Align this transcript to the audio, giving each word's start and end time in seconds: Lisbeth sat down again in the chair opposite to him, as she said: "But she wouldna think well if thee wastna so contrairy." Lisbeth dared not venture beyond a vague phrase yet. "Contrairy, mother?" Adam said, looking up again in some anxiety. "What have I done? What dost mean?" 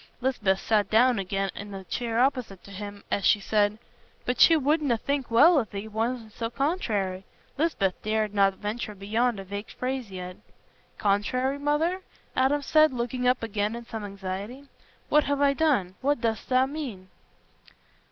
Lisbeth 0.19 0.59
sat 0.59 0.89
down 0.89 1.19
again 1.19 1.51
in 1.53 1.69
the 1.69 1.83
chair 1.83 2.19
opposite 2.19 2.63
to 2.63 2.71
him, 2.71 3.03
as 3.11 3.23
she 3.23 3.39
said: 3.39 3.77
"But 4.25 4.41
she 4.41 4.57
wouldna 4.57 4.97
think 4.97 5.29
well 5.29 5.59
if 5.59 5.69
thee 5.69 5.87
wastna 5.87 6.31
so 6.31 6.49
contrairy." 6.49 7.23
Lisbeth 7.55 8.01
dared 8.01 8.33
not 8.33 8.55
venture 8.55 8.95
beyond 8.95 9.39
a 9.39 9.43
vague 9.43 9.69
phrase 9.71 10.09
yet. 10.09 10.37
"Contrairy, 10.97 11.59
mother?" 11.59 12.01
Adam 12.35 12.63
said, 12.63 12.91
looking 12.91 13.27
up 13.27 13.43
again 13.43 13.75
in 13.75 13.85
some 13.85 14.03
anxiety. 14.03 14.67
"What 15.09 15.25
have 15.25 15.39
I 15.39 15.53
done? 15.53 15.93
What 16.01 16.21
dost 16.21 16.49
mean?" 16.49 17.09